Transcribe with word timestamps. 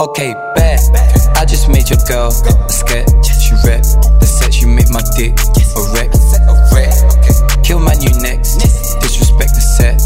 Okay, 0.00 0.32
bet. 0.54 0.80
I 1.36 1.44
just 1.44 1.68
made 1.68 1.90
your 1.90 1.98
girl 2.08 2.28
a 2.28 2.72
sketch. 2.72 3.10
She 3.44 3.52
rep 3.68 3.84
the 4.18 4.24
set. 4.26 4.54
She 4.54 4.64
make 4.64 4.88
my 4.88 5.02
dick 5.16 5.36
a 5.76 5.82
wreck. 5.92 6.08
Kill 7.62 7.80
my 7.80 7.92
new 7.94 8.10
next. 8.22 8.56
Disrespect 9.04 9.52
the 9.52 9.60
set. 9.76 10.00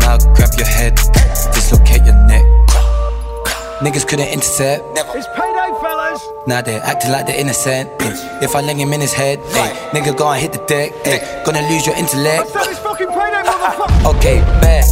Now 0.00 0.16
grab 0.34 0.50
your 0.56 0.66
head. 0.66 0.96
Dislocate 1.52 2.04
your 2.06 2.16
neck. 2.26 2.44
Niggas 3.84 4.08
couldn't 4.08 4.28
intercept. 4.32 4.82
It's 4.96 5.26
payday, 5.36 5.70
fellas. 5.82 6.22
Now 6.46 6.62
they're 6.62 6.82
acting 6.82 7.10
like 7.12 7.26
they're 7.26 7.38
innocent. 7.38 7.90
If 8.40 8.56
I 8.56 8.62
lay 8.62 8.74
him 8.74 8.92
in 8.94 9.00
his 9.00 9.12
head, 9.12 9.40
eh, 9.40 9.90
nigga 9.92 10.16
go 10.16 10.28
and 10.30 10.40
hit 10.40 10.52
the 10.52 10.64
deck. 10.66 10.92
eh. 11.04 11.44
Gonna 11.44 11.60
lose 11.68 11.84
your 11.86 11.96
intellect. 11.96 12.48
So 12.48 12.60
it's 12.62 12.78
fucking 12.78 13.08
payday, 13.08 13.42
motherfucker. 13.44 14.16
Okay, 14.16 14.40
bet. 14.62 14.84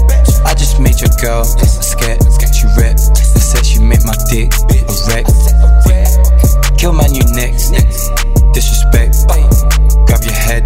I 0.44 0.52
just 0.54 0.78
made 0.78 1.00
your 1.00 1.10
girl 1.22 1.44
dick 4.32 4.52
a 4.88 4.94
wreck. 5.08 5.26
Kill 6.78 6.92
my 6.92 7.06
new 7.06 7.22
next. 7.36 7.68
Disrespect. 8.56 9.28
Grab 10.08 10.24
your 10.24 10.32
head. 10.32 10.64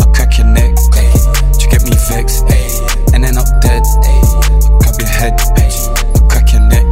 I'll 0.00 0.12
crack 0.14 0.38
your 0.38 0.46
neck. 0.46 0.74
To 0.74 1.68
get 1.68 1.84
me 1.84 1.92
vexed. 2.08 2.48
And 3.12 3.22
then 3.22 3.36
I'm 3.36 3.48
dead. 3.60 3.84
Grab 4.80 4.96
your 4.98 5.08
head. 5.08 5.36
I'll 6.16 6.28
crack 6.28 6.50
your 6.52 6.62
neck. 6.62 6.86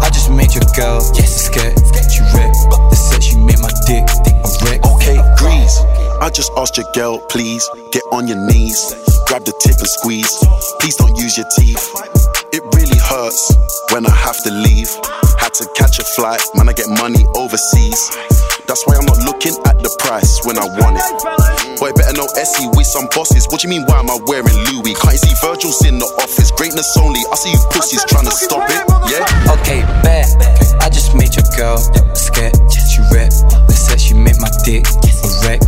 I 0.00 0.08
just 0.14 0.30
made 0.30 0.54
your 0.54 0.64
girl 0.76 1.00
scared. 1.00 1.78
She 2.06 2.22
rep. 2.34 2.54
The 2.90 2.94
set 2.94 3.22
she 3.22 3.36
made 3.36 3.58
my 3.58 3.72
dick 3.86 4.06
a 4.30 4.48
wreck. 4.64 4.86
Okay, 4.94 5.18
grease. 5.36 5.78
I 6.20 6.30
just 6.30 6.52
asked 6.56 6.76
your 6.76 6.86
girl, 6.94 7.18
please 7.18 7.68
get 7.90 8.04
on 8.12 8.28
your 8.28 8.38
knees, 8.46 8.94
grab 9.26 9.44
the 9.44 9.52
tip 9.60 9.76
and 9.76 9.88
squeeze. 9.88 10.38
Please 10.78 10.94
don't 10.94 11.16
use 11.16 11.36
your 11.36 11.46
teeth. 11.58 12.41
When 13.22 14.02
I 14.02 14.10
have 14.10 14.34
to 14.42 14.50
leave. 14.50 14.90
Had 15.38 15.54
to 15.54 15.66
catch 15.78 16.00
a 16.00 16.04
flight, 16.18 16.42
man. 16.58 16.68
I 16.68 16.72
get 16.72 16.90
money 16.90 17.22
overseas. 17.38 18.10
That's 18.66 18.82
why 18.82 18.98
I'm 18.98 19.06
not 19.06 19.22
looking 19.22 19.54
at 19.62 19.78
the 19.78 19.94
price 20.02 20.42
when 20.42 20.58
I 20.58 20.66
want 20.66 20.98
it. 20.98 21.78
Boy, 21.78 21.94
better 21.94 22.18
know 22.18 22.26
Essie, 22.34 22.66
with 22.74 22.86
some 22.86 23.06
bosses. 23.14 23.46
What 23.46 23.62
do 23.62 23.70
you 23.70 23.78
mean, 23.78 23.86
why 23.86 24.02
am 24.02 24.10
I 24.10 24.18
wearing 24.26 24.58
Louis? 24.74 24.98
Can't 24.98 25.14
you 25.14 25.22
see 25.22 25.34
Virgil's 25.38 25.86
in 25.86 26.02
the 26.02 26.10
office? 26.18 26.50
Greatness 26.50 26.90
only. 26.98 27.22
I 27.30 27.38
see 27.38 27.54
you 27.54 27.62
pussies 27.70 28.02
trying 28.10 28.26
to 28.26 28.34
stop 28.34 28.66
it. 28.66 28.82
Yeah? 29.06 29.22
Okay, 29.54 29.86
bet. 30.02 30.26
I 30.82 30.90
just 30.90 31.14
made 31.14 31.30
your 31.38 31.46
girl 31.54 31.78
scared. 32.18 32.58
She 32.90 33.06
rep. 33.14 33.30
The 33.70 33.74
said 33.78 34.00
she 34.02 34.18
made 34.18 34.36
my 34.42 34.50
dick 34.66 34.82
a 34.82 35.28
wreck. 35.46 35.62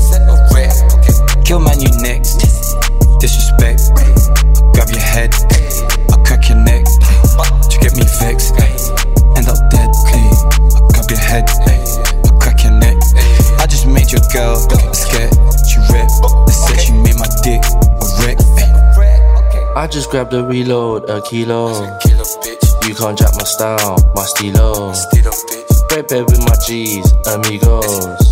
I 19.77 19.89
just 19.89 20.09
grabbed 20.09 20.33
a 20.33 20.45
reload, 20.47 21.11
a 21.11 21.21
kilo. 21.23 21.75
Killer 21.99 22.23
bitch. 22.47 22.89
You 22.89 22.95
can't 22.95 23.19
jack 23.19 23.35
my 23.35 23.43
style, 23.43 23.99
my 24.15 24.23
stilo. 24.23 24.93
Still 24.95 25.33
a 25.33 26.25
with 26.25 26.39
my 26.47 26.55
G's, 26.65 27.03
amigos. 27.27 28.23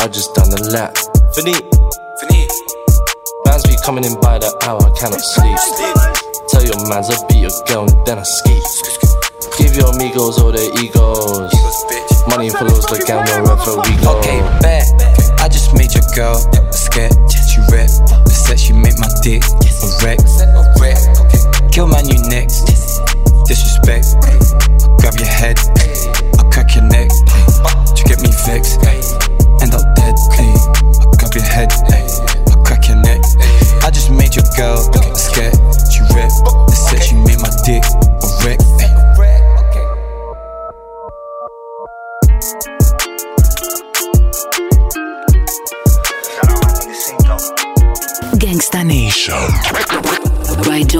I 0.00 0.08
just 0.12 0.34
done 0.34 0.52
the 0.52 0.68
lap. 0.68 0.92
Fini, 1.32 1.56
Fini. 2.20 2.44
bands 3.48 3.64
be 3.64 3.72
coming 3.88 4.04
in 4.04 4.20
by 4.20 4.36
the 4.36 4.52
hour, 4.68 4.84
I 4.84 4.92
cannot 5.00 5.24
sleep. 5.24 5.56
Tell 6.52 6.60
your 6.60 6.76
mans 6.92 7.08
I 7.08 7.16
beat 7.24 7.40
your 7.40 7.56
girl 7.64 7.88
and 7.88 7.96
then 8.04 8.18
I 8.20 8.26
ski. 8.28 8.60
Give 9.56 9.72
your 9.80 9.96
amigos 9.96 10.36
all 10.44 10.52
their 10.52 10.68
egos. 10.76 11.56
Money 12.28 12.52
follows 12.52 12.84
the 12.84 13.00
gang 13.08 13.24
wherever 13.24 13.80
we 13.80 13.96
go. 14.04 14.20
Okay, 14.20 14.44
bet. 14.60 14.84
I 15.40 15.48
just 15.48 15.72
made 15.72 15.94
your 15.96 16.04
girl 16.12 16.36
scared. 16.68 17.16
She 17.32 17.64
rep. 17.72 17.88
The 18.28 18.34
set 18.36 18.60
she 18.60 18.74
make 18.74 18.98
my 19.00 19.08
dick 19.24 19.40
a 19.82 20.04
wreck. 20.04 20.18
Kill 21.76 21.88
my 21.88 22.00
new 22.00 22.18
next. 22.30 22.64
Disrespect. 23.44 24.16
Grab 24.98 25.12
your 25.18 25.28
head. 25.28 25.58
I'll 26.38 26.50
crack 26.50 26.74
your 26.74 26.84
neck. 26.84 27.10
To 27.10 28.02
get 28.06 28.18
me 28.22 28.30
vexed. 28.46 28.82
End 29.60 29.74
up 29.74 29.84
dead. 29.94 30.14
I'll 30.40 31.12
grab 31.18 31.34
your 31.34 31.44
head. 31.44 31.70
I'll 32.48 32.64
crack 32.64 32.88
your 32.88 32.96
neck. 32.96 33.20
I 33.84 33.90
just 33.90 34.10
made 34.10 34.34
your 34.34 34.46
girl 34.56 34.78
scared. 35.16 35.55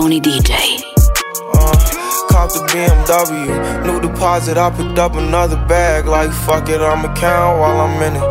Johnny 0.07 0.21
DJ. 0.21 0.55
Uh, 1.53 2.29
Cop 2.31 2.53
the 2.53 2.63
BMW, 2.71 3.85
new 3.85 4.01
deposit. 4.01 4.57
I 4.57 4.71
picked 4.71 5.01
up 5.01 5.17
another 5.17 5.57
bag. 5.67 6.07
Like 6.07 6.31
fuck 6.31 6.69
it, 6.69 6.81
I'ma 6.81 7.13
count 7.17 7.59
while 7.59 7.81
I'm 7.81 8.01
in 8.01 8.15
it. 8.15 8.23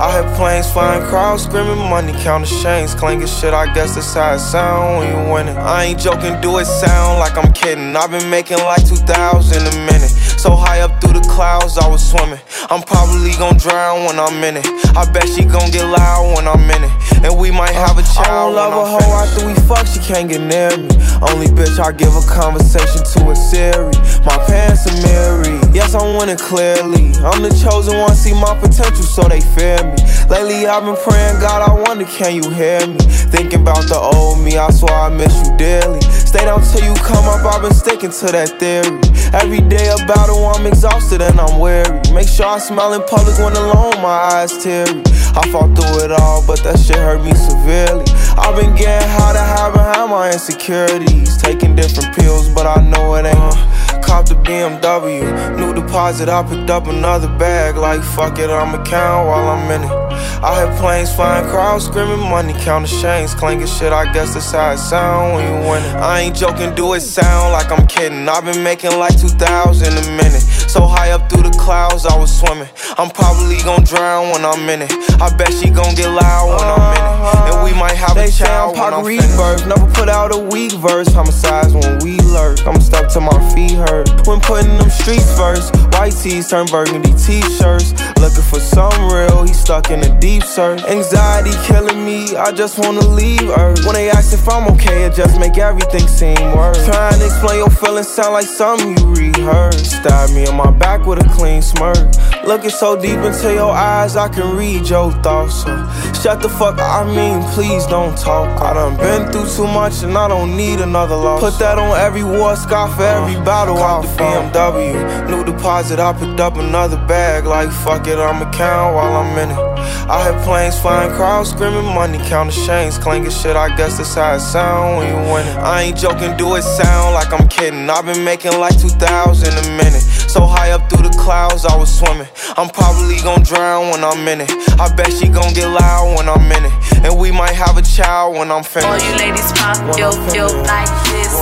I 0.00 0.10
hear 0.10 0.34
planes 0.34 0.68
flying, 0.72 1.06
crowds 1.08 1.44
screaming, 1.44 1.78
money 1.88 2.14
counting 2.24 2.50
chains, 2.60 2.96
clanking 2.96 3.28
shit. 3.28 3.54
I 3.54 3.72
guess 3.72 3.94
that's 3.94 4.12
how 4.12 4.34
it 4.34 4.40
sound 4.40 4.98
when 4.98 5.06
you 5.06 5.32
winning. 5.32 5.56
I 5.56 5.84
ain't 5.84 6.00
joking, 6.00 6.40
do 6.40 6.58
it 6.58 6.64
sound 6.64 7.20
like 7.20 7.38
I'm 7.38 7.52
kidding. 7.52 7.94
I've 7.94 8.10
been 8.10 8.28
making 8.28 8.58
like 8.58 8.84
2,000 8.88 9.06
a 9.06 9.86
minute. 9.86 10.10
So 10.40 10.56
high 10.56 10.80
up 10.80 11.02
through 11.02 11.20
the 11.20 11.28
clouds, 11.28 11.76
I 11.76 11.86
was 11.86 12.00
swimming. 12.00 12.40
I'm 12.70 12.80
probably 12.80 13.36
gon' 13.36 13.58
drown 13.58 14.08
when 14.08 14.18
I'm 14.18 14.42
in 14.42 14.56
it. 14.56 14.64
I 14.96 15.04
bet 15.12 15.28
she 15.28 15.44
gon' 15.44 15.68
get 15.70 15.84
loud 15.84 16.32
when 16.32 16.48
I'm 16.48 16.64
in 16.64 16.80
it. 16.80 16.92
And 17.20 17.36
we 17.36 17.50
might 17.50 17.76
have 17.76 17.98
a 17.98 18.02
child. 18.16 18.56
I 18.56 18.64
don't 18.64 18.72
love 18.72 18.72
a 18.72 18.84
hoe 18.88 19.12
after 19.20 19.44
we 19.44 19.52
fuck, 19.68 19.86
she 19.86 20.00
can't 20.00 20.30
get 20.32 20.40
near 20.40 20.72
me. 20.80 20.88
Only 21.20 21.52
bitch 21.52 21.76
I 21.76 21.92
give 21.92 22.16
a 22.16 22.24
conversation 22.24 23.04
to 23.04 23.28
a 23.28 23.36
Siri. 23.36 23.92
My 24.24 24.40
pants 24.48 24.88
are 24.88 24.96
mirrored. 25.04 25.76
Yes, 25.76 25.94
I 25.94 26.00
want 26.00 26.30
it 26.30 26.40
clearly. 26.40 27.12
I'm 27.20 27.44
the 27.44 27.52
chosen 27.60 28.00
one, 28.00 28.16
see 28.16 28.32
my 28.32 28.56
potential, 28.56 29.04
so 29.04 29.28
they 29.28 29.44
fear 29.52 29.76
me. 29.84 30.00
Lately, 30.32 30.64
I've 30.64 30.88
been 30.88 30.96
praying, 31.04 31.36
God, 31.44 31.68
I 31.68 31.76
wonder, 31.84 32.08
can 32.08 32.32
you 32.32 32.48
hear 32.48 32.80
me? 32.86 32.96
Thinking 33.28 33.60
about 33.60 33.84
the 33.92 34.00
old 34.00 34.40
me, 34.40 34.56
I 34.56 34.70
swear 34.70 35.04
I 35.04 35.10
miss 35.12 35.36
you 35.44 35.54
dearly. 35.58 36.00
Stay 36.30 36.44
down 36.44 36.62
till 36.62 36.84
you 36.84 36.94
come 37.02 37.26
up, 37.26 37.44
I've 37.44 37.60
been 37.60 37.74
sticking 37.74 38.12
to 38.12 38.26
that 38.30 38.60
theory. 38.60 38.86
Every 39.34 39.58
day 39.66 39.90
a 39.90 39.96
battle, 40.06 40.46
I'm 40.46 40.64
exhausted 40.64 41.20
and 41.20 41.40
I'm 41.40 41.58
weary. 41.58 41.98
Make 42.14 42.28
sure 42.28 42.46
I 42.46 42.60
smile 42.60 42.94
in 42.94 43.02
public 43.02 43.36
when 43.42 43.50
alone, 43.58 43.98
my 43.98 44.38
eyes 44.38 44.54
teary. 44.62 45.02
I 45.34 45.42
fought 45.50 45.74
through 45.74 46.06
it 46.06 46.12
all, 46.12 46.46
but 46.46 46.62
that 46.62 46.78
shit 46.78 47.02
hurt 47.02 47.24
me 47.24 47.34
severely. 47.34 48.06
I've 48.38 48.54
been 48.54 48.76
getting 48.76 49.10
high 49.10 49.32
to 49.34 49.42
hide 49.42 49.72
behind 49.74 50.12
my 50.12 50.30
insecurities. 50.30 51.36
Taking 51.36 51.74
different 51.74 52.14
pills, 52.14 52.48
but 52.54 52.64
I 52.64 52.78
know 52.78 53.16
it 53.16 53.26
ain't. 53.26 54.00
Cop 54.00 54.26
the 54.30 54.38
BMW, 54.46 55.26
new 55.58 55.74
deposit. 55.74 56.28
I 56.28 56.44
picked 56.44 56.70
up 56.70 56.86
another 56.86 57.26
bag. 57.42 57.74
Like 57.74 58.04
fuck 58.04 58.38
it, 58.38 58.50
I'ma 58.50 58.84
count 58.84 59.26
while 59.26 59.48
I'm 59.50 59.68
in 59.68 59.82
it. 59.82 59.99
I 60.42 60.64
hear 60.64 60.74
planes 60.78 61.14
flying, 61.14 61.44
crowds 61.50 61.84
screaming, 61.84 62.18
money 62.18 62.54
counting 62.54 62.98
chains, 63.00 63.34
clanking 63.34 63.66
shit. 63.66 63.92
I 63.92 64.10
guess 64.10 64.32
that's 64.32 64.50
how 64.50 64.72
it 64.72 64.78
sound 64.78 65.34
when 65.34 65.44
you 65.44 65.68
win. 65.68 65.82
I 65.96 66.20
ain't 66.20 66.34
joking, 66.34 66.74
do 66.74 66.94
it 66.94 67.02
sound 67.02 67.52
like 67.52 67.70
I'm 67.70 67.86
kidding. 67.86 68.26
I've 68.26 68.46
been 68.46 68.62
making 68.62 68.98
like 68.98 69.20
2,000 69.20 69.86
a 69.86 70.16
minute. 70.16 70.42
So 70.70 70.86
high 70.86 71.10
up 71.10 71.28
through 71.28 71.42
the 71.42 71.58
clouds, 71.58 72.06
I 72.06 72.16
was 72.16 72.30
swimming. 72.30 72.68
I'm 72.96 73.10
probably 73.10 73.58
gon' 73.64 73.82
drown 73.82 74.30
when 74.30 74.44
I'm 74.44 74.68
in 74.70 74.82
it. 74.82 74.92
I 75.20 75.26
bet 75.34 75.52
she 75.52 75.68
gon' 75.68 75.96
get 75.96 76.06
loud 76.06 76.46
when 76.46 76.62
I'm 76.62 76.94
in 76.94 77.02
it. 77.02 77.54
And 77.54 77.64
we 77.66 77.74
might 77.74 77.98
have 77.98 78.16
a 78.16 78.30
child 78.30 78.78
when 78.78 78.94
I'm 78.94 79.02
finished. 79.02 79.34
Rebirth, 79.34 79.66
never 79.66 79.90
put 79.90 80.08
out 80.08 80.30
a 80.32 80.38
weak 80.38 80.70
verse. 80.78 81.08
Homicides 81.12 81.74
when 81.74 81.98
we 82.06 82.18
lurk. 82.30 82.64
I'm 82.68 82.80
stuck 82.80 83.10
to 83.14 83.20
my 83.20 83.34
feet 83.50 83.74
hurt. 83.82 84.06
When 84.28 84.38
putting 84.38 84.78
them 84.78 84.90
streets 84.90 85.26
first, 85.36 85.74
white 85.98 86.14
tees 86.14 86.48
turn 86.48 86.66
burgundy 86.66 87.14
t-shirts. 87.18 87.90
Looking 88.22 88.46
for 88.46 88.60
some 88.60 89.10
real, 89.10 89.42
he 89.42 89.52
stuck 89.52 89.90
in 89.90 89.98
a 90.06 90.20
deep 90.20 90.44
search. 90.44 90.82
Anxiety 90.86 91.50
killing 91.66 92.04
me, 92.04 92.36
I 92.36 92.52
just 92.52 92.78
wanna 92.78 93.06
leave 93.10 93.42
Earth. 93.58 93.84
When 93.84 93.94
they 93.94 94.08
ask 94.08 94.32
if 94.32 94.48
I'm 94.48 94.70
okay, 94.74 95.02
it 95.04 95.14
just 95.14 95.38
make 95.40 95.58
everything 95.58 96.06
seem 96.06 96.38
worse. 96.54 96.78
Trying 96.86 97.18
to 97.18 97.26
explain 97.26 97.58
your 97.58 97.70
feelings 97.70 98.06
sound 98.06 98.34
like 98.34 98.46
something 98.46 98.94
you 99.16 99.32
hurt. 99.42 99.74
Stab 99.74 100.30
me 100.30 100.46
in 100.46 100.56
my 100.56 100.59
back 100.68 101.06
with 101.06 101.24
a 101.24 101.28
clean 101.30 101.62
smirk. 101.62 101.96
Looking 102.44 102.70
so 102.70 103.00
deep 103.00 103.18
into 103.18 103.52
your 103.52 103.70
eyes, 103.70 104.16
I 104.16 104.28
can 104.28 104.56
read 104.56 104.88
your 104.88 105.12
thoughts. 105.22 105.62
So 105.62 105.76
shut 106.22 106.42
the 106.42 106.48
fuck 106.48 106.78
up, 106.78 107.06
I 107.06 107.14
mean, 107.14 107.42
please 107.54 107.86
don't 107.86 108.16
talk. 108.16 108.60
I 108.60 108.74
done 108.74 108.96
been 108.96 109.30
through 109.30 109.48
too 109.48 109.66
much 109.66 110.02
and 110.02 110.16
I 110.16 110.28
don't 110.28 110.56
need 110.56 110.80
another 110.80 111.16
loss. 111.16 111.40
Put 111.40 111.58
that 111.58 111.78
on 111.78 111.98
every 111.98 112.24
war 112.24 112.56
scar 112.56 112.88
for 112.88 113.02
every 113.02 113.36
uh, 113.36 113.44
battle. 113.44 113.76
Cop 113.76 114.02
the 114.02 114.08
BMW, 114.08 115.30
new 115.30 115.44
deposit, 115.44 115.98
I 115.98 116.12
picked 116.12 116.40
up 116.40 116.56
another 116.56 116.96
bag. 117.06 117.44
Like 117.44 117.70
fuck 117.70 118.06
it, 118.06 118.18
I'ma 118.18 118.50
count 118.52 118.94
while 118.94 119.16
I'm 119.16 119.38
in 119.38 119.50
it. 119.50 119.69
I 120.08 120.24
hear 120.24 120.42
planes 120.42 120.78
flying, 120.78 121.10
crowds 121.12 121.50
screaming, 121.50 121.84
money 121.84 122.18
counting 122.28 122.56
chains, 122.66 122.98
clanking 122.98 123.30
shit. 123.30 123.56
I 123.56 123.74
guess 123.76 123.98
that's 123.98 124.14
how 124.14 124.34
it 124.34 124.40
sound 124.40 124.98
when 124.98 125.08
you 125.08 125.32
win 125.32 125.46
it. 125.46 125.56
I 125.56 125.82
ain't 125.82 125.98
joking, 125.98 126.36
do 126.36 126.54
it 126.56 126.62
sound 126.62 127.14
like 127.14 127.32
I'm 127.32 127.48
kidding. 127.48 127.88
I've 127.88 128.04
been 128.04 128.24
making 128.24 128.58
like 128.58 128.78
2,000 128.80 129.48
a 129.48 129.76
minute. 129.76 130.02
So 130.30 130.46
high 130.46 130.70
up 130.70 130.88
through 130.88 131.08
the 131.08 131.16
clouds, 131.18 131.64
I 131.64 131.76
was 131.76 131.90
swimming. 131.90 132.28
I'm 132.56 132.68
probably 132.68 133.16
gon' 133.22 133.42
drown 133.42 133.90
when 133.90 134.04
I'm 134.04 134.26
in 134.28 134.40
it. 134.42 134.50
I 134.78 134.92
bet 134.94 135.12
she 135.12 135.28
gon' 135.28 135.52
get 135.54 135.66
loud 135.66 136.16
when 136.16 136.28
I'm 136.28 136.46
in 136.52 136.64
it. 136.64 136.74
And 137.04 137.18
we 137.18 137.30
might 137.30 137.54
have 137.54 137.76
a 137.76 137.82
child 137.82 138.36
when 138.36 138.50
I'm 138.50 138.62
finished. 138.62 138.86
All 138.86 138.98
you 138.98 139.16
ladies 139.18 139.50
pop 139.52 139.78
yo 139.98 140.10
yo 140.34 140.46
like 140.62 140.90
this. 141.10 141.32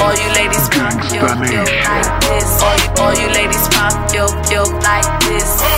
All 0.00 0.14
you 0.16 0.30
ladies 0.32 0.68
pop 0.70 0.96
yo 1.12 1.24
yo 1.52 1.60
like 1.84 2.08
this. 2.24 2.48
All 2.62 2.76
you, 2.78 2.88
all 3.02 3.14
you 3.20 3.28
ladies 3.34 3.68
pop 3.68 4.12
yo 4.14 4.26
yo 4.48 4.62
like 4.80 5.08
this. 5.28 5.77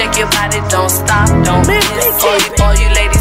Shake 0.00 0.16
your 0.16 0.30
body, 0.30 0.60
don't 0.70 0.88
stop, 0.88 1.28
don't 1.44 1.66
miss. 1.68 2.24
All 2.24 2.38
you, 2.40 2.64
all 2.64 2.74
you 2.74 2.88
ladies 2.94 3.19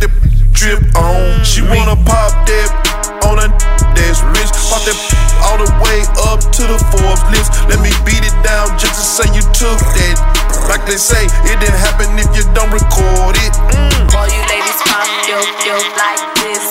the 0.00 0.08
drip 0.52 0.82
on. 0.96 1.44
She 1.44 1.62
wanna 1.62 1.96
pop 2.04 2.32
that 2.48 2.70
on 3.26 3.38
a 3.40 3.48
that's 3.96 4.20
rich, 4.36 4.52
pop 4.68 4.82
that 4.84 4.98
all 5.46 5.58
the 5.60 5.70
way 5.80 6.04
up 6.28 6.40
to 6.40 6.62
the 6.64 6.78
Forbes 6.92 7.24
list. 7.32 7.52
Let 7.68 7.80
me 7.80 7.92
beat 8.04 8.24
it 8.24 8.36
down 8.44 8.76
just 8.78 8.96
to 8.96 9.04
say 9.04 9.26
you 9.32 9.42
took 9.56 9.78
that. 9.96 10.16
Like 10.68 10.82
they 10.84 10.98
say, 10.98 11.26
it 11.46 11.56
didn't 11.62 11.78
happen 11.78 12.10
if 12.18 12.28
you 12.34 12.44
don't 12.52 12.72
record 12.72 13.36
it. 13.38 13.54
Mm. 13.72 14.10
All 14.16 14.28
you 14.28 14.42
ladies 14.50 14.80
pop 14.88 15.06
yo 15.28 15.38
yo 15.64 15.76
like 15.94 16.22
this. 16.42 16.62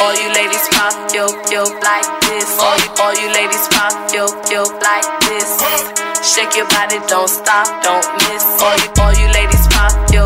All 0.00 0.14
you 0.16 0.28
ladies 0.32 0.66
pop 0.72 0.94
yo 1.12 1.28
yo 1.52 1.62
like 1.84 2.08
this. 2.26 2.48
All 2.58 2.78
you 2.78 2.88
all 3.02 3.14
you 3.14 3.28
ladies 3.30 3.66
pop 3.70 3.94
yo 4.10 4.26
yo 4.48 4.64
like 4.80 5.08
this. 5.28 5.50
Shake 6.22 6.54
your 6.56 6.68
body, 6.70 6.98
don't 7.10 7.28
stop, 7.28 7.66
don't 7.82 8.06
miss. 8.24 8.44
All 8.62 8.76
you 8.78 8.88
all 9.02 9.12
you 9.12 9.28
ladies 9.34 9.66
pop 9.68 9.92
yo 10.14 10.24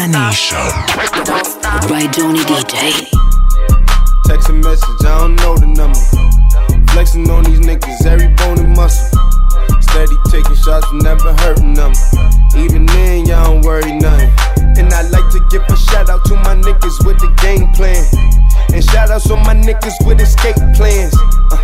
Gangsta 0.00 0.08
Nation. 0.08 1.24
Don't 1.24 1.44
stop. 1.44 1.88
By 1.88 2.06
Johnny 2.06 2.40
DJ. 2.40 3.06
Text 4.24 4.48
a 4.48 4.52
message, 4.52 5.04
I 5.04 5.18
don't 5.18 5.36
know 5.36 5.56
the 5.56 5.66
number. 5.66 5.98
Flexing 6.92 7.28
on 7.28 7.44
these 7.44 7.60
niggas, 7.60 8.06
every 8.06 8.28
bone 8.34 8.58
and 8.60 8.76
muscle. 8.76 9.18
Steady 9.80 10.16
taking 10.30 10.56
shots, 10.56 10.86
never 10.92 11.34
hurting 11.44 11.74
them. 11.74 11.92
Even 12.56 12.86
then, 12.86 13.26
y'all 13.26 13.44
don't 13.44 13.64
worry 13.64 13.92
nothing. 13.92 14.30
And 14.78 14.92
I 14.92 15.02
like 15.08 15.28
to 15.32 15.40
give 15.50 15.62
a 15.68 15.76
shout 15.76 16.08
out 16.08 16.24
to 16.26 16.34
my 16.34 16.54
niggas 16.54 17.04
with 17.04 17.18
the 17.18 17.28
game 17.42 17.68
plan. 17.72 18.04
And 18.72 18.82
shout 18.84 19.10
outs 19.10 19.30
on 19.30 19.40
my 19.40 19.54
niggas 19.54 20.06
with 20.06 20.20
escape 20.20 20.56
plans. 20.76 21.14
Uh, 21.52 21.58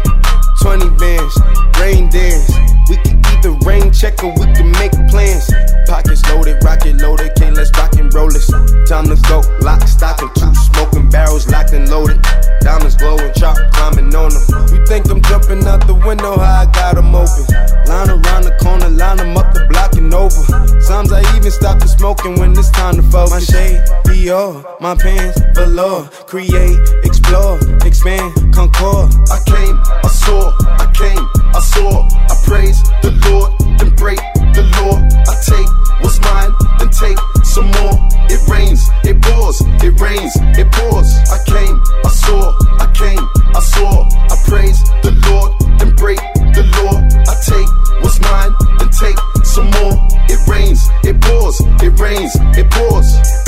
20 0.61 0.91
bands, 0.99 1.35
rain 1.81 2.11
dance. 2.11 2.51
We 2.91 2.97
can 2.97 3.23
either 3.33 3.53
rain 3.65 3.93
check 3.93 4.23
or 4.23 4.33
we 4.37 4.47
can 4.53 4.73
make 4.73 4.93
plans. 5.09 5.49
Pockets 5.87 6.27
loaded, 6.29 6.63
rocket 6.65 7.01
loaded, 7.01 7.31
okay, 7.31 7.51
let's 7.53 7.71
rock 7.79 7.95
and 7.95 8.13
roll 8.13 8.29
this. 8.29 8.51
Time 8.89 9.07
to 9.07 9.17
go, 9.29 9.41
lock, 9.61 9.87
stock, 9.87 10.21
and 10.21 10.35
two 10.35 10.53
smoking 10.55 11.09
barrels 11.09 11.47
locked 11.49 11.73
and 11.73 11.89
loaded. 11.89 12.21
Diamonds 12.61 12.97
glowing, 12.97 13.33
chop 13.35 13.57
climbing 13.73 14.13
on 14.15 14.31
them. 14.35 14.45
You 14.75 14.85
think 14.87 15.09
I'm 15.09 15.23
jumping 15.23 15.65
out 15.65 15.87
the 15.87 15.95
window, 15.95 16.37
how 16.37 16.63
I 16.63 16.73
got 16.73 16.97
them 16.97 17.15
open. 17.15 17.47
Line 17.87 18.11
around 18.11 18.43
the 18.43 18.57
corner, 18.61 18.91
line 18.91 19.19
them 19.19 19.37
up 19.37 19.55
the 19.55 19.65
block 19.71 19.95
and 19.95 20.13
over. 20.13 20.35
Sometimes 20.81 21.13
I 21.13 21.37
even 21.37 21.53
stop 21.53 21.79
the 21.79 21.87
smoking 21.87 22.35
when 22.41 22.51
it's 22.59 22.71
time 22.71 22.97
to 22.97 23.03
focus. 23.03 23.31
My 23.31 23.41
shade, 23.41 23.81
Dior, 24.07 24.65
my 24.81 24.97
pants, 24.97 25.39
velour. 25.55 26.11
Create, 26.27 26.79
explore, 27.05 27.59
expand, 27.87 28.35
concord. 28.53 29.15
I 29.31 29.39
came, 29.47 29.79
I 30.03 30.09
saw, 30.11 30.51
I 30.83 30.91
came, 30.91 31.25
I 31.55 31.61
saw, 31.61 32.03
I 32.11 32.35
praise 32.43 32.83
the 33.03 33.15
Lord, 33.31 33.79
then 33.79 33.95
break 33.95 34.19
the 34.57 34.65
law. 34.81 34.97
I 35.29 35.35
take 35.45 35.69
what's 36.01 36.19
mine, 36.25 36.53
then 36.79 36.91
take 36.91 37.19
some 37.45 37.69
more. 37.79 37.95
It 38.33 38.41
rains, 38.49 38.89
it 39.05 39.21
pours, 39.23 39.61
it 39.85 40.01
rains, 40.01 40.33
it 40.57 40.69
pours. 40.73 41.09
I 41.31 41.39
came, 41.45 41.77
I 42.05 42.09
saw, 42.09 42.43
I 42.81 42.87
came, 42.97 43.25
I 43.55 43.61
saw, 43.61 44.09
I 44.33 44.37
praise 44.49 44.81
the 45.05 45.13
Lord, 45.29 45.53
then 45.79 45.95
break 45.95 46.19
the 46.57 46.65
law. 46.81 46.97
I 47.29 47.35
take 47.45 47.69
what's 48.03 48.19
mine, 48.21 48.53
then 48.79 48.91
take 48.91 49.19
some 49.45 49.71
more. 49.77 49.95
It 50.29 50.41
rains, 50.49 50.89
it 51.05 51.21
pours, 51.21 51.61
it 51.85 51.99
rains, 52.01 52.33
it 52.57 52.71
pours. 52.71 53.46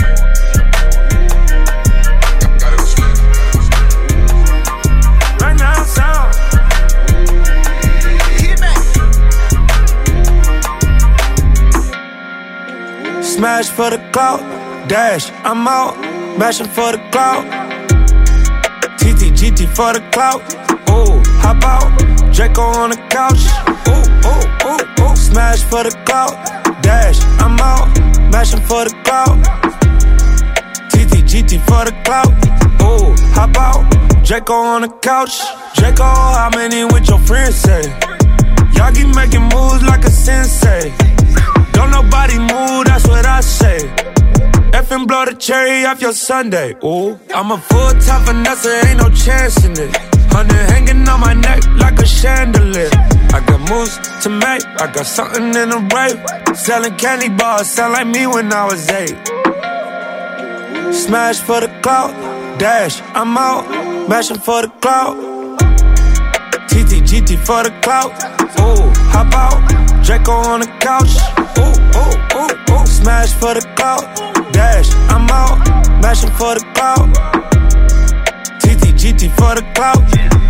Smash 13.39 13.69
for 13.69 13.89
the 13.89 13.99
clout, 14.11 14.41
dash, 14.89 15.31
I'm 15.45 15.69
out. 15.69 15.97
Mashing 16.37 16.67
for 16.67 16.91
the 16.91 16.99
clout. 17.13 17.45
TT, 18.99 19.31
GT 19.31 19.69
for 19.77 19.93
the 19.93 20.01
clout. 20.11 20.43
Ooh, 20.91 21.23
hop 21.39 21.63
out. 21.63 21.87
Draco 22.35 22.63
on 22.63 22.91
the 22.91 22.97
couch. 23.15 23.39
Ooh, 23.87 23.95
ooh, 24.27 24.43
ooh, 24.67 25.13
ooh. 25.13 25.15
Smash 25.15 25.63
for 25.63 25.85
the 25.85 25.97
clout, 26.05 26.35
dash, 26.83 27.21
I'm 27.39 27.57
out. 27.61 27.87
Mashing 28.33 28.61
for 28.63 28.83
the 28.87 28.95
clout. 29.07 29.39
TT, 30.91 31.23
GT 31.23 31.61
for 31.63 31.85
the 31.85 31.95
clout. 32.03 32.35
Ooh, 32.83 33.15
hop 33.39 33.57
out. 33.57 33.87
Draco 34.27 34.55
on 34.55 34.83
the 34.83 34.89
couch. 34.89 35.39
Draco, 35.77 36.03
how 36.03 36.51
many 36.57 36.85
with 36.87 37.09
your 37.09 37.21
friends 37.21 37.55
say? 37.55 37.83
Y'all 38.73 38.91
keep 38.93 39.15
making 39.15 39.43
moves 39.43 39.85
like 39.85 40.05
a 40.05 40.11
sensei. 40.11 40.93
Don't 41.79 41.93
nobody 41.93 42.39
move, 42.39 42.87
that's 42.87 43.07
what 43.07 43.25
I 43.25 43.41
say. 43.41 43.79
F 44.73 44.91
and 44.91 45.07
blow 45.07 45.25
the 45.27 45.35
cherry 45.39 45.85
off 45.85 46.03
your 46.03 46.13
Sunday. 46.13 46.75
Ooh, 46.83 47.17
I'm 47.33 47.53
a 47.53 47.59
full 47.59 47.93
time 48.07 48.23
finesse, 48.27 48.67
ain't 48.85 48.99
no 48.99 49.09
chance 49.11 49.65
in 49.65 49.79
it. 49.85 49.97
Hundred 50.35 50.65
hanging 50.73 51.09
on 51.09 51.21
my 51.21 51.35
neck 51.35 51.63
like 51.77 51.97
a 52.01 52.07
chandelier. 52.07 52.91
I 53.37 53.39
got 53.47 53.61
moves 53.71 53.95
to 54.25 54.29
make, 54.29 54.67
I 54.83 54.91
got 54.93 55.07
something 55.07 55.55
in 55.55 55.69
the 55.75 55.81
rape. 55.95 56.57
Selling 56.57 56.97
candy 56.97 57.29
bars, 57.29 57.69
sound 57.69 57.93
like 57.93 58.09
me 58.09 58.27
when 58.27 58.53
I 58.53 58.65
was 58.65 58.83
eight. 58.91 59.17
Smash 60.93 61.39
for 61.39 61.61
the 61.61 61.69
clout, 61.81 62.11
dash, 62.59 63.01
I'm 63.15 63.39
out. 63.39 63.65
Mashing 64.09 64.41
for 64.41 64.63
the 64.63 64.69
clout. 64.83 65.15
TT, 66.71 67.07
GT 67.09 67.39
for 67.47 67.63
the 67.63 67.71
clout. 67.83 68.11
Ooh, 68.59 68.91
hop 69.13 69.33
out. 69.33 69.88
Draco 70.09 70.33
on 70.33 70.61
the 70.61 70.67
couch. 70.81 71.21
Ooh, 71.61 71.69
ooh, 72.01 72.17
ooh, 72.41 72.81
ooh. 72.81 72.87
Smash 72.87 73.35
for 73.35 73.53
the 73.53 73.61
clout. 73.77 74.01
Dash, 74.55 74.89
I'm 75.13 75.29
out. 75.29 75.59
Mashing 76.01 76.31
for 76.31 76.55
the 76.55 76.65
clout. 76.73 77.13
TT, 78.59 78.97
GT 78.97 79.29
for 79.37 79.53
the 79.55 79.61
clout. 79.77 80.01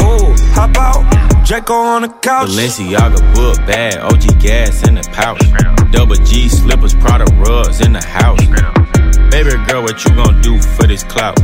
Ooh, 0.06 0.30
hop 0.54 0.76
out. 0.76 1.44
Draco 1.44 1.74
on 1.74 2.02
the 2.02 2.08
couch. 2.08 2.50
Balenciaga 2.50 3.34
book 3.34 3.56
bag, 3.66 3.98
OG 3.98 4.40
gas 4.40 4.86
in 4.86 4.94
the 4.94 5.02
pouch. 5.10 5.42
Double 5.90 6.14
G 6.14 6.48
slippers, 6.48 6.94
Prada 6.94 7.24
rugs 7.42 7.80
in 7.80 7.94
the 7.94 8.04
house. 8.04 8.38
Baby 9.32 9.56
girl, 9.66 9.82
what 9.82 10.04
you 10.04 10.14
gon' 10.14 10.40
do 10.40 10.62
for 10.62 10.86
this 10.86 11.02
clout? 11.02 11.36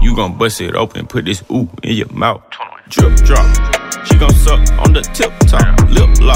You 0.00 0.14
gon' 0.14 0.38
bust 0.38 0.60
it 0.60 0.76
open, 0.76 1.08
put 1.08 1.24
this 1.24 1.42
ooh 1.50 1.68
in 1.82 1.96
your 1.96 2.12
mouth. 2.12 2.42
Drip 2.90 3.16
drop. 3.24 3.44
She 4.06 4.16
gon' 4.18 4.32
suck 4.34 4.60
on 4.78 4.92
the 4.92 5.02
tip 5.02 5.36
top, 5.48 5.90
lip 5.90 6.20
lock. 6.20 6.35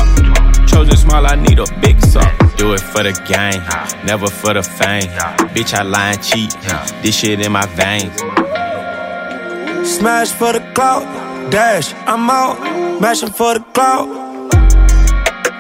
I 1.31 1.37
need 1.37 1.61
a 1.61 1.65
big 1.81 2.01
sock. 2.01 2.35
Do 2.57 2.73
it 2.73 2.81
for 2.81 3.05
the 3.05 3.13
gang, 3.31 3.63
never 4.05 4.27
for 4.27 4.53
the 4.53 4.65
fame. 4.65 5.09
Bitch, 5.55 5.73
I 5.73 5.83
lie 5.83 6.15
and 6.15 6.23
cheat. 6.23 6.51
This 7.03 7.17
shit 7.17 7.39
in 7.39 7.53
my 7.53 7.65
veins. 7.79 8.19
Smash 9.89 10.33
for 10.33 10.53
the 10.53 10.61
clout, 10.75 11.05
dash, 11.53 11.95
I'm 12.07 12.29
out. 12.29 12.59
Mashing 13.01 13.31
for 13.31 13.55
the 13.55 13.61
clout. 13.73 14.09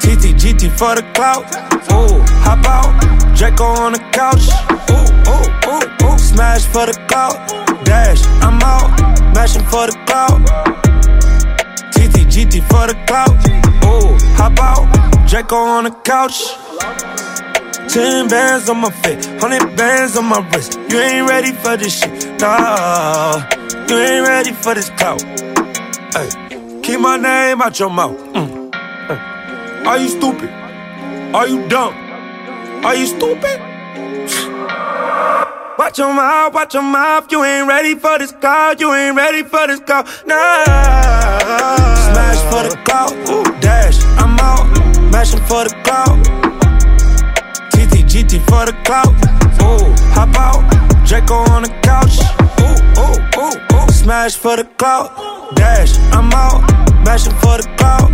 TT, 0.00 0.34
GT 0.40 0.76
for 0.76 0.96
the 0.96 1.04
clout. 1.14 1.44
Ooh, 1.92 2.18
hop 2.42 2.66
out. 2.66 3.36
Draco 3.36 3.64
on 3.64 3.92
the 3.92 4.00
couch. 4.10 4.50
Ooh, 4.90 5.06
ooh, 5.30 5.46
ooh, 5.70 6.12
ooh. 6.12 6.18
Smash 6.18 6.66
for 6.66 6.86
the 6.86 6.94
clout, 7.06 7.36
dash, 7.84 8.26
I'm 8.42 8.60
out. 8.60 8.90
Mashing 9.36 9.62
for 9.66 9.86
the 9.86 9.96
clout. 10.04 10.89
GT 12.30 12.62
for 12.70 12.86
the 12.86 12.94
clout. 13.06 13.34
Ooh, 13.84 14.16
hop 14.36 14.58
out. 14.60 15.28
Draco 15.28 15.56
on 15.56 15.84
the 15.84 15.90
couch. 15.90 16.38
Ten 17.92 18.28
bands 18.28 18.68
on 18.68 18.78
my 18.78 18.90
face, 18.90 19.26
hundred 19.40 19.76
bands 19.76 20.16
on 20.16 20.26
my 20.26 20.38
wrist. 20.50 20.78
You 20.88 20.98
ain't 20.98 21.28
ready 21.28 21.52
for 21.52 21.76
this 21.76 21.98
shit, 22.00 22.40
nah. 22.40 23.42
You 23.88 23.96
ain't 23.98 24.26
ready 24.28 24.52
for 24.52 24.74
this 24.74 24.90
clout. 24.90 25.20
Hey, 26.14 26.28
keep 26.82 27.00
my 27.00 27.16
name 27.16 27.60
out 27.60 27.78
your 27.80 27.90
mouth. 27.90 28.16
Mm. 28.32 28.70
Are 29.86 29.98
you 29.98 30.08
stupid? 30.08 30.50
Are 31.34 31.48
you 31.48 31.66
dumb? 31.68 31.94
Are 32.84 32.94
you 32.94 33.06
stupid? 33.06 33.69
Watch 35.80 35.96
your 35.96 36.12
mouth, 36.12 36.52
watch 36.52 36.74
your 36.74 36.82
mouth. 36.82 37.32
You 37.32 37.42
ain't 37.42 37.66
ready 37.66 37.94
for 37.94 38.18
this 38.18 38.32
cloud. 38.32 38.82
You 38.82 38.92
ain't 38.92 39.16
ready 39.16 39.42
for 39.42 39.66
this 39.66 39.80
cloud. 39.80 40.06
Nah. 40.26 40.64
Smash 42.04 42.42
for 42.52 42.68
the 42.68 42.76
cloud. 42.84 43.14
Dash, 43.62 43.98
I'm 44.18 44.38
out. 44.40 44.68
Mashing 45.10 45.40
for 45.46 45.64
the 45.64 45.70
cloud. 45.82 46.22
TT, 47.70 48.04
GT 48.04 48.40
for 48.44 48.66
the 48.66 48.76
clout. 48.84 49.08
Ooh, 49.62 49.94
hop 50.12 50.36
out. 50.36 51.06
Draco 51.06 51.36
on 51.50 51.62
the 51.62 51.70
couch. 51.80 52.18
Ooh, 52.60 52.76
ooh, 53.00 53.40
ooh, 53.40 53.82
ooh. 53.82 53.90
Smash 53.90 54.36
for 54.36 54.56
the 54.58 54.64
clout. 54.76 55.56
Dash, 55.56 55.96
I'm 56.12 56.30
out. 56.34 56.60
Mashing 57.06 57.32
for 57.40 57.56
the 57.56 57.66
clout. 57.78 58.10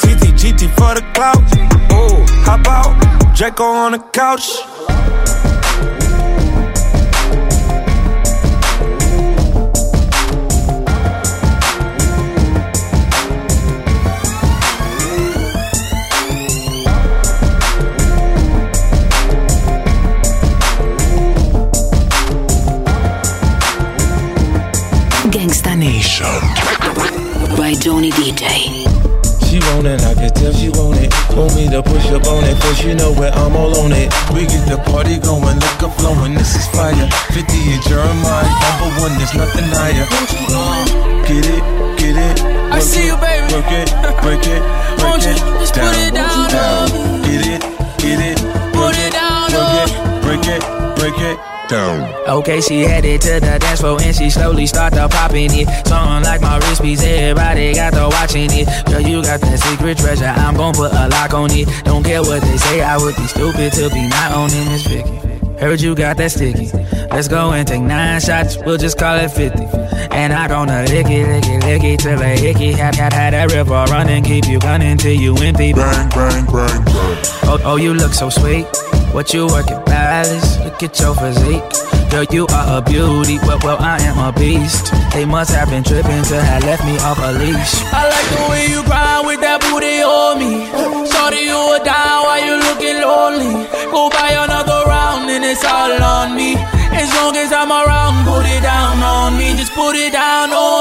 TT, 0.00 0.32
GT 0.32 0.74
for 0.76 0.94
the 0.94 1.04
clout. 1.12 1.44
Ooh, 1.92 2.24
hop 2.46 2.66
out. 2.66 3.36
Draco 3.36 3.64
on 3.64 3.92
the 3.92 3.98
couch. 4.14 4.48
To 31.76 31.82
push 31.82 32.08
up 32.08 32.24
on 32.24 32.42
it, 32.44 32.56
first 32.56 32.84
you 32.84 32.94
know 32.94 33.12
where 33.12 33.30
I'm 33.34 33.54
all 33.54 33.76
on 33.84 33.92
it. 33.92 34.08
We 34.32 34.48
get 34.48 34.64
the 34.64 34.80
party 34.88 35.18
going, 35.18 35.60
liquor 35.60 35.92
flowing, 36.00 36.32
this 36.32 36.56
is 36.56 36.66
fire. 36.72 36.96
50 37.36 37.36
and 37.36 37.82
Jeremih, 37.84 38.48
number 38.64 38.88
one, 39.04 39.12
there's 39.20 39.34
nothing 39.36 39.68
higher. 39.76 40.08
Uh, 40.08 40.88
get 41.28 41.44
it, 41.44 41.60
get 42.00 42.16
it. 42.16 42.40
I 42.72 42.80
see 42.80 43.04
you, 43.04 43.16
baby. 43.20 43.52
Work 43.52 43.68
it, 43.68 43.92
break 44.24 44.40
it, 44.48 44.62
break 44.96 45.04
Won't 45.04 45.24
you 45.28 45.36
it. 45.36 45.60
just 45.60 45.74
put 45.74 45.92
it 46.00 46.14
down, 46.14 46.48
down. 46.48 46.88
down. 46.88 47.22
Get 47.28 47.44
it, 47.44 47.60
get 48.00 48.20
it. 48.24 48.38
Put 48.72 48.96
it 48.96 49.12
down, 49.12 49.52
Work 49.52 49.84
it, 49.84 49.92
break 50.24 50.48
it, 50.48 50.62
break 50.96 51.18
it. 51.20 51.55
Down. 51.68 52.14
Okay, 52.28 52.60
she 52.60 52.82
headed 52.82 53.20
to 53.22 53.40
the 53.40 53.58
dance 53.58 53.80
floor 53.80 54.00
and 54.00 54.14
she 54.14 54.30
slowly 54.30 54.66
started 54.66 55.08
popping 55.10 55.50
it. 55.52 55.66
Something 55.86 56.22
like 56.22 56.40
my 56.40 56.58
wrist 56.58 56.80
piece, 56.80 57.02
everybody 57.02 57.74
got 57.74 57.92
to 57.94 58.08
watching 58.08 58.48
it. 58.52 58.68
Girl, 58.86 59.00
you 59.00 59.20
got 59.22 59.40
that 59.40 59.58
secret 59.58 59.98
treasure, 59.98 60.26
I'm 60.26 60.54
gon' 60.56 60.74
put 60.74 60.92
a 60.92 61.08
lock 61.08 61.34
on 61.34 61.50
it. 61.50 61.68
Don't 61.84 62.04
care 62.04 62.22
what 62.22 62.40
they 62.42 62.56
say, 62.56 62.82
I 62.82 62.96
would 62.96 63.16
be 63.16 63.26
stupid 63.26 63.72
to 63.72 63.90
be 63.90 64.08
not 64.08 64.32
owning 64.32 64.68
this 64.68 64.86
Vicky. 64.86 65.35
Heard 65.58 65.80
you 65.80 65.94
got 65.94 66.18
that 66.18 66.32
sticky. 66.32 66.70
Let's 67.10 67.28
go 67.28 67.52
and 67.52 67.66
take 67.66 67.80
nine 67.80 68.20
shots, 68.20 68.58
we'll 68.58 68.76
just 68.76 68.98
call 68.98 69.16
it 69.16 69.30
50. 69.30 69.64
And 70.12 70.32
I 70.32 70.48
gonna 70.48 70.82
lick 70.82 71.06
it, 71.06 71.26
lick 71.26 71.44
it, 71.46 71.64
lick 71.64 71.82
it 71.82 72.00
till 72.00 72.20
a 72.20 72.36
hickey. 72.36 72.72
Had, 72.72 72.94
had, 72.94 73.12
had 73.12 73.32
that 73.32 73.52
river 73.52 73.84
running, 73.88 74.22
keep 74.22 74.46
you 74.46 74.58
gunning 74.58 74.98
till 74.98 75.14
you 75.14 75.34
empty. 75.36 75.72
Bang, 75.72 76.08
bang, 76.10 76.44
bang, 76.44 76.84
bang. 76.84 77.18
Oh, 77.48 77.58
oh, 77.64 77.76
you 77.76 77.94
look 77.94 78.12
so 78.12 78.28
sweet. 78.28 78.66
What 79.12 79.32
you 79.32 79.46
working, 79.46 79.80
Palace? 79.84 80.58
Look 80.60 80.82
at 80.82 81.00
your 81.00 81.14
physique. 81.14 81.64
Girl, 82.10 82.24
you 82.30 82.46
are 82.52 82.78
a 82.78 82.82
beauty. 82.82 83.38
Well, 83.38 83.58
well, 83.64 83.78
I 83.80 83.98
am 84.02 84.18
a 84.18 84.32
beast. 84.38 84.92
They 85.12 85.24
must 85.24 85.54
have 85.54 85.70
been 85.70 85.82
tripping 85.82 86.22
to 86.22 86.36
have 86.42 86.64
left 86.64 86.84
me 86.84 86.98
off 86.98 87.18
a 87.18 87.32
leash. 87.32 87.80
I 87.96 88.08
like 88.12 88.28
the 88.28 88.44
way 88.50 88.66
you 88.68 88.84
grind 88.84 89.26
with 89.26 89.40
that 89.40 89.60
booty 89.64 90.04
on 90.04 90.38
me. 90.38 90.68
Shorty, 91.08 91.48
you 91.48 91.56
were 91.56 91.82
down 91.82 92.24
while 92.28 92.44
you 92.44 92.54
looking 92.60 93.00
lonely. 93.00 93.66
Go 93.90 94.10
buy 94.10 94.32
another 94.32 94.45
round 94.45 94.45
and 94.45 94.45
it's 95.56 95.64
all 95.64 96.02
on 96.02 96.36
me. 96.36 96.52
As 97.02 97.08
long 97.16 97.34
as 97.36 97.50
I'm 97.52 97.72
around, 97.72 98.26
put 98.28 98.44
it 98.44 98.62
down 98.62 99.02
on 99.02 99.38
me. 99.38 99.56
Just 99.56 99.72
put 99.72 99.96
it 99.96 100.12
down 100.12 100.52
on 100.52 100.74
me. 100.74 100.75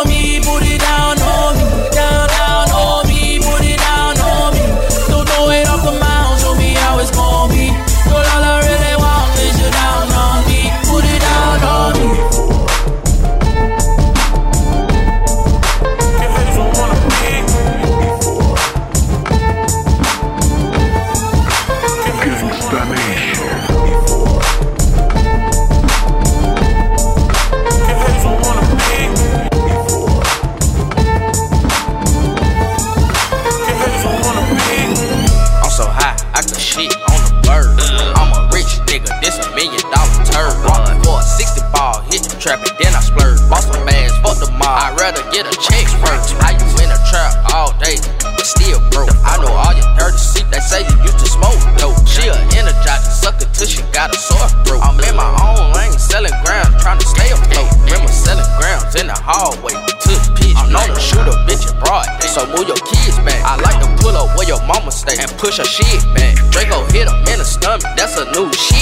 Get 45.31 45.47
a 45.47 45.55
check 45.57 45.85
first. 46.01 46.35
How 46.41 46.51
you 46.51 46.67
in 46.83 46.89
a 46.91 46.99
trap 47.09 47.33
all 47.53 47.71
day, 47.79 47.97
but 48.21 48.45
still 48.45 48.81
broke. 48.91 49.13
I 49.23 49.37
know 49.41 49.53
all 49.53 49.73
your 49.73 49.89
dirty 49.95 50.17
shit, 50.17 50.45
they 50.51 50.59
say 50.59 50.83
you 50.85 50.95
used 51.01 51.19
to 51.19 51.27
smoke 51.29 51.59
dope. 51.77 51.97
She 52.07 52.27
a 52.27 52.35
energizer 52.57 53.13
sucker 53.13 53.47
till 53.53 53.67
she 53.67 53.81
got 53.93 54.13
a 54.13 54.17
sore 54.17 54.49
throat. 54.65 54.81
I'm 54.83 54.99
in 55.01 55.15
my 55.15 55.31
own 55.41 55.73
lane, 55.73 55.97
selling 55.97 56.35
ground, 56.43 56.75
trying 56.79 56.99
to 56.99 57.07
stay 57.07 57.31
afloat. 57.31 57.71
Remember 57.85 58.11
selling 58.11 58.49
grounds 58.59 58.95
in 58.95 59.07
the 59.07 59.17
hallway, 59.17 59.73
took 60.03 60.21
pitch. 60.37 60.57
I'm 60.57 60.71
known 60.71 60.93
to 60.93 60.99
shoot 60.99 61.25
a 61.25 61.35
bitch 61.47 61.63
in 61.65 61.79
broad 61.79 62.05
so 62.35 62.43
move 62.51 62.67
your 62.67 62.75
kids 62.83 63.15
back. 63.23 63.39
I 63.47 63.55
like 63.63 63.79
to 63.79 63.87
pull 64.03 64.11
up 64.11 64.35
where 64.35 64.43
your 64.43 64.59
mama 64.67 64.91
stay 64.91 65.15
and 65.15 65.31
push 65.39 65.55
her 65.55 65.63
shit 65.63 66.03
back. 66.11 66.35
Draco 66.51 66.83
hit 66.91 67.07
him 67.07 67.15
in 67.31 67.39
the 67.39 67.47
stomach, 67.47 67.87
that's 67.95 68.19
a 68.19 68.27
new 68.35 68.51
shit, 68.51 68.74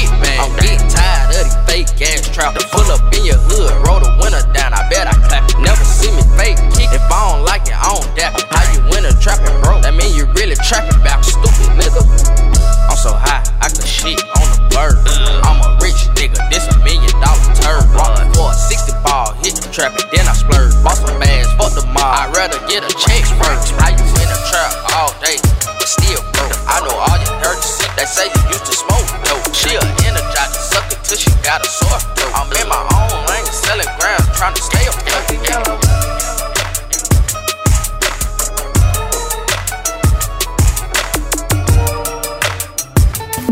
then 20.11 20.27
I 20.27 20.33
splurge. 20.33 20.73
Bought 20.83 20.99
some 20.99 21.19
bags, 21.19 21.47
fuck 21.55 21.71
the 21.77 21.85
mob. 21.93 22.03
I'd 22.03 22.35
rather 22.35 22.59
get 22.67 22.83
a 22.83 22.91
check 22.97 23.23
first. 23.39 23.71
How 23.79 23.93
you 23.93 24.03
in 24.03 24.29
a 24.29 24.39
trap 24.49 24.73
all 24.97 25.11
day, 25.23 25.37
still 25.85 26.21
broke? 26.35 26.57
I 26.67 26.81
know 26.83 26.97
all 26.97 27.17
you 27.21 27.31
dirty 27.39 27.63
shit. 27.63 27.91
They 27.95 28.07
say 28.09 28.27
you 28.27 28.41
used 28.51 28.67
to 28.67 28.75
smoke 28.75 29.07
dope. 29.29 29.45
She 29.55 29.71
a 29.77 29.83
energizer 30.03 30.59
sucker 30.59 30.99
till 31.05 31.17
she 31.17 31.31
got 31.45 31.63
a 31.63 31.69
sore 31.69 32.01
throat. 32.17 32.33
I'm 32.35 32.49
in 32.59 32.67
my 32.67 32.81
own 32.81 33.15
lane, 33.29 33.45
selling 33.47 33.87
trying 34.33 34.55
to 34.55 34.61
stay 34.61 34.87
afloat. 34.87 35.03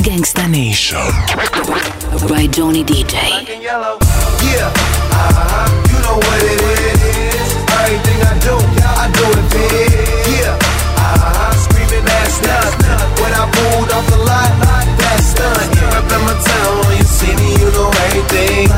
Gangsta 0.03 0.49
Nation 0.49 0.97
by 2.27 2.47
Johnny 2.47 2.83
DJ. 2.83 4.00
Everything. 18.23 18.70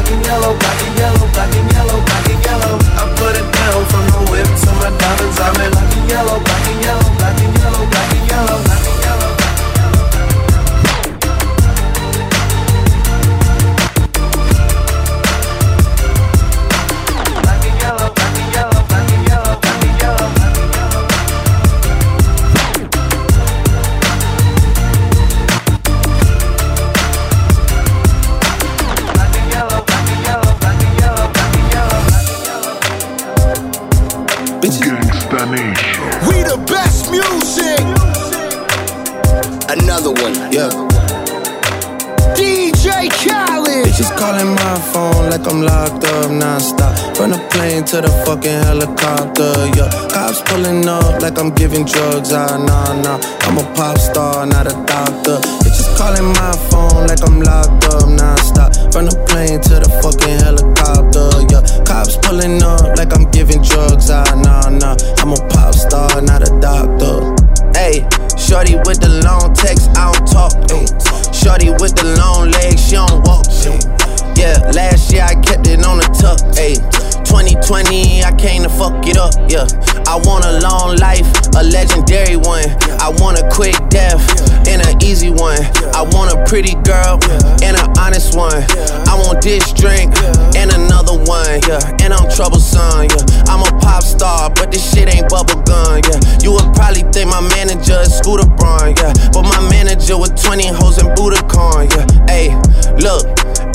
Up 46.05 46.31
non-stop. 46.31 46.93
From 47.15 47.31
the 47.31 47.39
plane 47.51 47.83
to 47.85 48.01
the 48.01 48.11
fucking 48.25 48.61
helicopter, 48.67 49.53
yeah. 49.77 49.89
Cops 50.11 50.41
pulling 50.47 50.87
up 50.87 51.21
like 51.21 51.37
I'm 51.37 51.51
giving 51.53 51.85
drugs, 51.85 52.31
ah, 52.33 52.57
nah, 52.57 52.93
nah. 53.01 53.19
I'm 53.47 53.57
a 53.57 53.63
pop 53.73 53.97
star, 53.97 54.45
not 54.45 54.67
a 54.67 54.75
doctor. 54.85 55.39
Bitches 55.63 55.89
calling 55.97 56.29
my 56.35 56.53
phone 56.69 57.07
like 57.07 57.23
I'm 57.23 57.39
locked 57.41 57.85
up 57.93 58.09
non-stop. 58.09 58.73
From 58.91 59.05
the 59.05 59.15
plane 59.27 59.61
to 59.61 59.75
the 59.79 59.89
fucking 60.01 60.39
helicopter, 60.43 61.29
yeah. 61.51 61.63
Cops 61.85 62.17
pulling 62.21 62.61
up 62.63 62.97
like 62.97 63.13
I'm 63.13 63.29
giving 63.31 63.61
drugs, 63.61 64.09
ah, 64.09 64.23
nah, 64.35 64.69
nah. 64.69 64.95
I'm 65.21 65.33
a 65.33 65.39
pop 65.49 65.73
star, 65.73 66.21
not 66.21 66.43
a 66.43 66.51
doctor. 66.59 67.33
Hey, 67.73 68.05
shorty 68.37 68.75
with 68.85 68.99
the 69.01 69.21
long 69.25 69.53
text, 69.53 69.89
I 69.97 70.11
don't 70.11 70.27
talk. 70.27 70.53
Ay. 70.71 70.85
Shorty 71.33 71.71
with 71.71 71.95
the 71.95 72.15
long 72.17 72.51
legs, 72.51 72.87
she 72.87 72.95
don't 72.95 73.25
walk. 73.25 73.45
ay. 73.47 74.02
Yeah, 74.43 74.59
last 74.75 75.07
year 75.13 75.23
I 75.23 75.39
kept 75.39 75.71
it 75.71 75.79
on 75.87 76.03
the 76.03 76.07
tuck. 76.19 76.35
Ayy, 76.59 76.75
2020 77.23 78.27
I 78.27 78.35
came 78.35 78.67
to 78.67 78.69
fuck 78.75 78.99
it 79.07 79.15
up. 79.15 79.31
Yeah, 79.47 79.63
I 80.03 80.19
want 80.19 80.43
a 80.43 80.59
long 80.59 80.99
life, 80.99 81.23
a 81.55 81.63
legendary 81.63 82.35
one. 82.35 82.67
I 82.99 83.07
want 83.23 83.39
a 83.39 83.47
quick 83.47 83.79
death 83.87 84.19
and 84.67 84.83
an 84.83 84.99
easy 84.99 85.31
one. 85.31 85.63
I 85.95 86.03
want 86.11 86.35
a 86.35 86.43
pretty 86.43 86.75
girl 86.83 87.23
and 87.63 87.79
an 87.79 87.87
honest 87.95 88.35
one. 88.35 88.67
I 89.07 89.15
want 89.15 89.39
this 89.39 89.71
drink 89.71 90.11
and 90.59 90.75
another 90.75 91.15
one. 91.23 91.63
Yeah, 91.63 92.03
and 92.03 92.11
I'm 92.11 92.27
troublesome. 92.27 93.07
Yeah, 93.15 93.47
I'm 93.47 93.63
a 93.63 93.71
pop 93.79 94.03
star, 94.03 94.51
but 94.51 94.75
this 94.75 94.83
shit 94.83 95.07
ain't 95.07 95.31
bubble 95.31 95.63
gum. 95.63 96.03
Yeah, 96.03 96.19
you 96.43 96.51
would 96.51 96.67
probably 96.75 97.07
think 97.15 97.31
my 97.31 97.39
manager 97.55 97.95
is 98.03 98.11
Scooter 98.11 98.51
Braun. 98.59 98.91
Yeah, 98.99 99.15
but 99.31 99.47
my 99.47 99.63
manager 99.71 100.19
with 100.19 100.35
20 100.35 100.67
hoes 100.75 100.99
in 100.99 101.07
Budokan. 101.15 101.87
Yeah, 101.95 102.27
ayy, 102.27 102.51
look. 102.99 103.23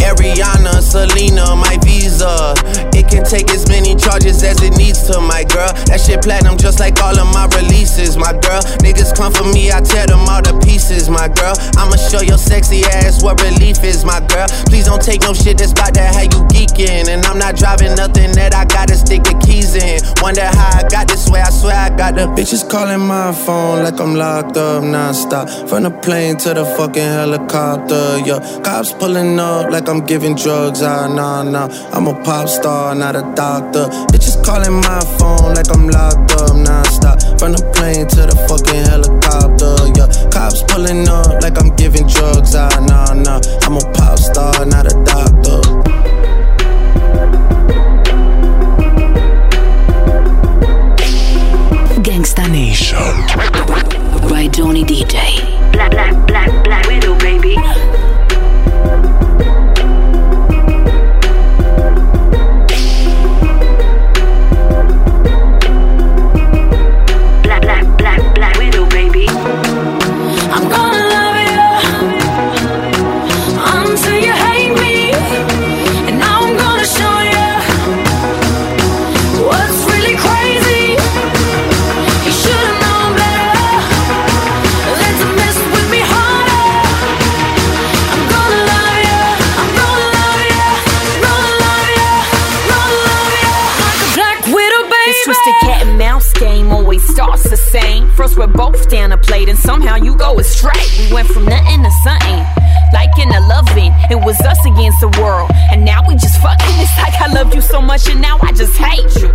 Ariana, 0.04 0.80
Selena, 0.82 1.56
my 1.56 1.76
visa. 1.82 2.54
It 2.94 3.08
can 3.08 3.24
take 3.24 3.50
as 3.50 3.68
many 3.68 3.94
charges 3.94 4.42
as 4.42 4.62
it 4.62 4.76
needs 4.76 5.06
to, 5.08 5.20
my 5.20 5.44
girl. 5.44 5.72
That 5.86 6.00
shit 6.00 6.22
platinum 6.22 6.56
just 6.58 6.80
like 6.80 7.00
all 7.02 7.18
of 7.18 7.28
my 7.32 7.46
releases, 7.56 8.16
my 8.16 8.32
girl. 8.32 8.62
Niggas 8.82 9.14
come 9.16 9.32
for 9.32 9.44
me, 9.52 9.70
I 9.70 9.80
tear 9.80 10.06
them 10.06 10.28
all 10.28 10.42
to 10.42 10.58
pieces, 10.60 11.08
my 11.08 11.28
girl. 11.28 11.54
I'ma 11.76 11.96
show 11.96 12.20
your 12.20 12.38
sexy 12.38 12.84
ass 12.84 13.22
what 13.22 13.40
relief 13.42 13.82
is, 13.84 14.04
my 14.04 14.20
girl. 14.26 14.46
Please 14.66 14.86
don't 14.86 15.02
take 15.02 15.22
no 15.22 15.34
shit 15.34 15.58
that's 15.58 15.72
about 15.72 15.94
to 15.94 16.02
have 16.02 16.24
you 16.24 16.42
geeking. 16.52 17.08
And 17.08 17.24
I'm 17.24 17.38
not 17.38 17.56
driving 17.56 17.94
nothing 17.94 18.32
that 18.32 18.54
I 18.54 18.64
gotta 18.64 18.94
stick 18.94 19.24
the 19.24 19.34
keys 19.44 19.74
in. 19.74 20.00
Wonder 20.22 20.44
how 20.44 20.78
I 20.78 20.88
got 20.88 21.08
this 21.08 21.28
way, 21.28 21.40
I 21.40 21.50
swear 21.50 21.76
I 21.76 21.90
got 21.90 22.14
the 22.14 22.26
bitches 22.26 22.68
calling 22.68 23.00
my 23.00 23.32
phone 23.32 23.84
like 23.84 24.00
I'm 24.00 24.14
locked 24.14 24.56
up 24.56 24.82
non-stop. 24.82 25.48
From 25.68 25.84
the 25.84 25.90
plane 25.90 26.36
to 26.38 26.54
the 26.54 26.64
fucking 26.64 27.02
helicopter, 27.02 28.18
yeah. 28.24 28.38
Cops 28.62 28.92
pulling 28.92 29.38
up 29.38 29.70
like 29.70 29.87
I'm 29.88 30.04
giving 30.04 30.34
drugs, 30.34 30.82
ah, 30.82 31.08
nah, 31.08 31.42
nah. 31.42 31.66
I'm 31.94 32.06
a 32.08 32.22
pop 32.22 32.46
star, 32.46 32.94
not 32.94 33.16
a 33.16 33.22
doctor. 33.34 33.86
Bitches 34.12 34.36
calling 34.44 34.74
my 34.74 35.00
phone 35.16 35.54
like 35.54 35.70
I'm 35.74 35.88
locked 35.88 36.32
up 36.32 36.54
non-stop. 36.54 37.18
From 37.38 37.52
the 37.52 37.62
plane 37.72 38.06
to 38.06 38.26
the 38.28 38.36
fucking 38.48 38.84
helicopter, 38.84 39.88
yeah. 39.96 40.30
Cops 40.30 40.62
pulling 40.68 41.08
up 41.08 41.40
like 41.42 41.58
I'm 41.58 41.74
giving 41.76 42.06
drugs, 42.06 42.54
ah, 42.54 42.68
nah, 42.86 43.14
nah. 43.14 43.40
I'm 43.62 43.78
a 43.78 43.92
pop 43.92 44.18
star, 44.18 44.66
not 44.66 44.84
a 44.84 44.94
doctor. 45.08 45.62
Gangsta 52.04 52.44
Nation 52.52 52.98
by 54.28 54.48
Johnny 54.48 54.84
DJ. 54.84 55.72
Black, 55.72 55.92
black, 55.92 56.26
black, 56.26 56.64
black 56.64 56.86
widow, 56.88 57.18
baby. 57.18 57.56
Much 107.98 108.12
and 108.12 108.20
now 108.20 108.38
I 108.42 108.52
just 108.52 108.76
hate 108.76 109.14
you. 109.20 109.30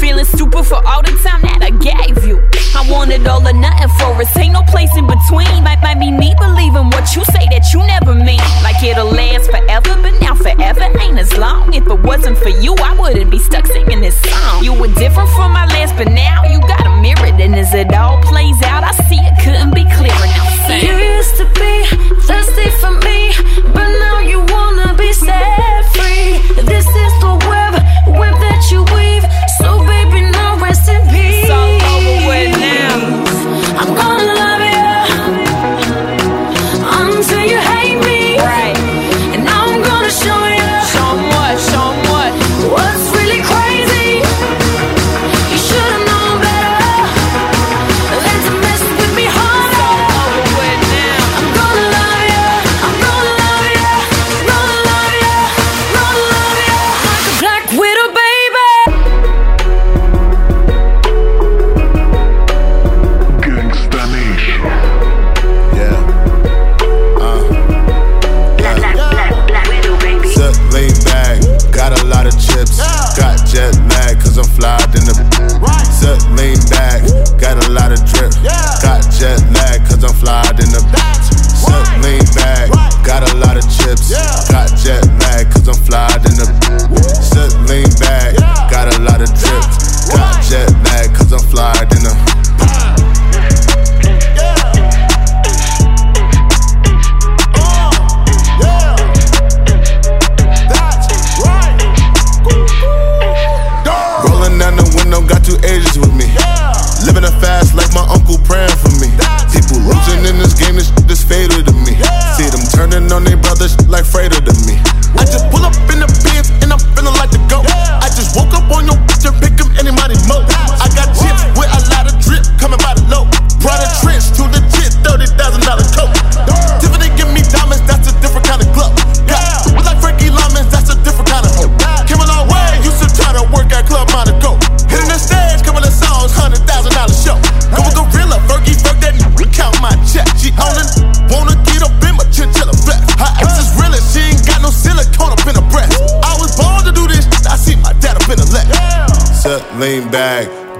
Feeling 0.00 0.24
stupid 0.24 0.64
for 0.64 0.80
all 0.86 1.02
the 1.02 1.14
time 1.24 1.42
that 1.42 1.62
I 1.62 1.70
gave 1.70 2.24
you. 2.26 2.38
I 2.76 2.84
wanted 2.90 3.26
all 3.26 3.40
or 3.40 3.52
nothing 3.52 3.88
for 3.98 4.12
us. 4.20 4.36
Ain't 4.36 4.52
no 4.52 4.62
place 4.64 4.94
in 4.96 5.06
between. 5.06 5.64
Might, 5.64 5.80
might 5.82 5.98
be 5.98 6.10
me 6.10 6.34
believing 6.38 6.90
what 6.92 7.16
you 7.16 7.24
say 7.24 7.48
that 7.50 7.72
you 7.72 7.80
never 7.80 8.14
mean. 8.14 8.42
Like 8.62 8.82
it'll 8.82 9.10
last 9.10 9.50
forever, 9.50 9.96
but 10.02 10.14
now 10.20 10.34
forever 10.34 10.86
ain't 11.00 11.18
as 11.18 11.36
long. 11.38 11.72
If 11.72 11.86
it 11.86 12.00
wasn't 12.00 12.38
for 12.38 12.50
you, 12.50 12.74
I 12.76 12.94
wouldn't 12.98 13.30
be 13.30 13.38
stuck 13.38 13.66
singing 13.66 14.00
this 14.00 14.20
song. 14.20 14.62
You 14.62 14.74
were 14.74 14.92
different 14.94 15.30
from 15.30 15.52
my 15.52 15.66
last, 15.66 15.96
but 15.96 16.08
now 16.12 16.44
you 16.44 16.60
got 16.60 16.86
a 16.86 17.00
mirror. 17.00 17.32
And 17.40 17.54
as 17.56 17.72
it 17.74 17.92
all 17.94 18.22
plays 18.22 18.60
out, 18.62 18.84
I 18.84 18.92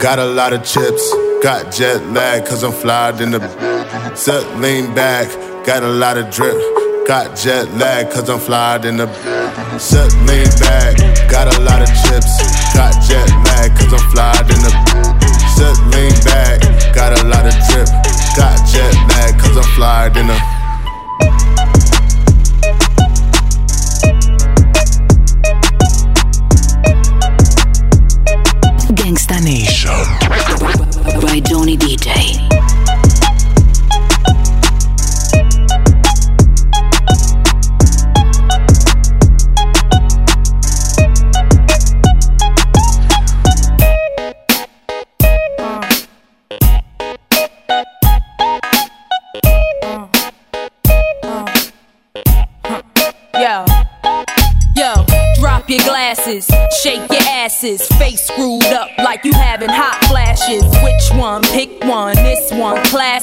got 0.06 0.20
a 0.20 0.24
lot 0.24 0.52
of 0.52 0.62
chips. 0.62 1.12
Got 1.42 1.72
jet 1.72 2.00
lag, 2.14 2.46
cause 2.46 2.62
I'm 2.62 2.70
flyed 2.70 3.20
in 3.20 3.32
the. 3.32 3.40
Set 4.14 4.46
lean 4.60 4.94
back, 4.94 5.26
got 5.66 5.82
a 5.82 5.88
lot 5.88 6.16
of 6.16 6.30
drip. 6.30 6.54
Got 7.08 7.36
jet 7.36 7.68
lag, 7.74 8.08
cause 8.12 8.30
I'm 8.30 8.38
flyed 8.38 8.84
in 8.84 8.98
the. 8.98 9.08
Set 9.80 10.12
lean 10.28 10.46
back, 10.62 10.94
got 11.28 11.48
a 11.52 11.58
lot 11.60 11.82
of 11.82 11.88
chips. 12.06 12.32
Got 12.72 12.94
jet 13.02 13.28
lag, 13.46 13.76
cause 13.76 13.92
I'm 13.98 14.06
flyed 14.12 14.46
in 14.54 14.60
the. 14.66 14.72
Set 15.56 15.76
lean 15.90 16.14
back, 16.22 16.60
got 16.94 17.10
a 17.18 17.26
lot 17.26 17.44
of 17.44 17.54
drip. 17.66 17.88
Got 18.38 18.56
jet 18.70 18.94
lag, 19.10 19.36
cause 19.40 19.56
I'm 19.56 19.74
flyed 19.74 20.16
in 20.16 20.28
the. 20.28 20.55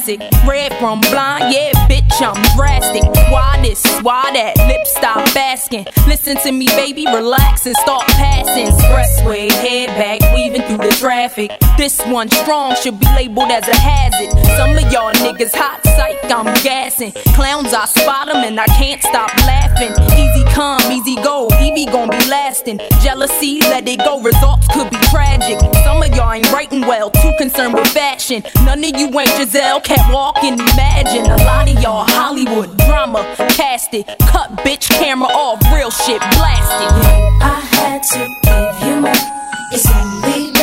Classic. 0.04 0.20
Red 0.48 0.74
from 0.80 1.00
blind, 1.02 1.54
yeah, 1.54 1.72
bitch, 1.88 2.22
I'm 2.22 2.42
drastic. 2.56 3.04
Why 3.32 3.60
this? 3.62 3.84
Why 4.02 4.32
that? 4.34 4.58
Lip 4.68 4.86
stop 4.86 5.36
asking. 5.36 5.86
Listen 6.08 6.38
to 6.38 6.52
me, 6.52 6.68
baby, 6.68 7.06
relax 7.06 7.66
and 7.66 7.76
start 7.78 8.06
passing. 8.08 8.68
Expressway, 8.68 9.52
head 9.52 9.89
back, 9.89 10.22
weaving 10.34 10.62
through 10.63 10.89
the 10.89 10.96
traffic. 10.96 11.52
This 11.78 12.02
one 12.06 12.30
strong 12.30 12.76
should 12.76 13.00
be 13.00 13.06
labeled 13.16 13.52
as 13.52 13.68
a 13.68 13.76
hazard. 13.76 14.32
Some 14.58 14.72
of 14.72 14.92
y'all 14.92 15.13
niggas 15.13 15.56
hot 15.56 15.84
I'm 16.32 16.46
gassing. 16.64 17.12
Clowns, 17.36 17.74
I 17.74 17.86
spot 17.86 18.30
'em 18.30 18.44
and 18.44 18.60
I 18.60 18.66
can't 18.66 19.02
stop 19.02 19.32
laughing. 19.46 19.92
Easy 20.18 20.44
come, 20.54 20.82
easy 20.92 21.16
go, 21.16 21.50
Evie 21.62 21.86
gon' 21.86 22.10
be 22.10 22.26
lasting. 22.30 22.80
Jealousy, 23.02 23.62
let 23.62 23.88
it 23.88 24.00
go, 24.00 24.20
results 24.22 24.68
could 24.74 24.90
be 24.90 24.98
tragic. 25.12 25.60
Some 25.84 26.02
of 26.02 26.16
y'all 26.16 26.32
ain't 26.32 26.52
writing 26.52 26.82
well, 26.82 27.10
too 27.10 27.34
concerned 27.38 27.74
with 27.74 27.88
fashion. 27.88 28.44
None 28.66 28.84
of 28.84 29.00
you 29.00 29.08
ain't 29.20 29.30
Giselle, 29.38 29.82
can't 29.82 30.14
walk 30.14 30.44
and 30.44 30.60
imagine. 30.60 31.26
A 31.26 31.38
lot 31.44 31.70
of 31.70 31.80
y'all 31.82 32.06
Hollywood 32.08 32.76
drama, 32.78 33.24
cast 33.50 33.94
it. 33.94 34.06
Cut 34.32 34.50
bitch 34.66 34.90
camera 34.90 35.30
off, 35.30 35.60
real 35.74 35.92
shit, 35.92 36.20
blasted. 36.20 36.92
I 37.42 37.60
had 37.76 38.04
to 38.14 38.20
give 38.44 38.88
you 38.88 39.02
more. 39.02 39.14
It's 39.72 39.90
only 39.90 40.62